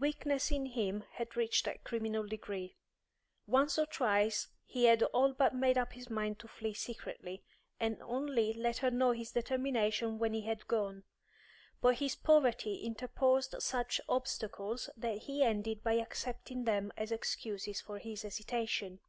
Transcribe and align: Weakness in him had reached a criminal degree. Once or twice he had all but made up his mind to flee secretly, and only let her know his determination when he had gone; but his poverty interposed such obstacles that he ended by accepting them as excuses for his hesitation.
Weakness 0.00 0.50
in 0.50 0.64
him 0.64 1.04
had 1.16 1.36
reached 1.36 1.66
a 1.66 1.76
criminal 1.76 2.26
degree. 2.26 2.78
Once 3.46 3.78
or 3.78 3.84
twice 3.84 4.48
he 4.64 4.86
had 4.86 5.02
all 5.02 5.34
but 5.34 5.54
made 5.54 5.76
up 5.76 5.92
his 5.92 6.08
mind 6.08 6.38
to 6.38 6.48
flee 6.48 6.72
secretly, 6.72 7.44
and 7.78 8.00
only 8.00 8.54
let 8.54 8.78
her 8.78 8.90
know 8.90 9.10
his 9.12 9.32
determination 9.32 10.18
when 10.18 10.32
he 10.32 10.40
had 10.40 10.66
gone; 10.66 11.04
but 11.82 11.96
his 11.96 12.16
poverty 12.16 12.76
interposed 12.76 13.54
such 13.58 14.00
obstacles 14.08 14.88
that 14.96 15.18
he 15.24 15.42
ended 15.42 15.82
by 15.84 15.92
accepting 15.92 16.64
them 16.64 16.90
as 16.96 17.12
excuses 17.12 17.78
for 17.82 17.98
his 17.98 18.22
hesitation. 18.22 19.00